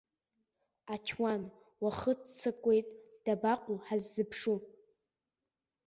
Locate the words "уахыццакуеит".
1.83-2.87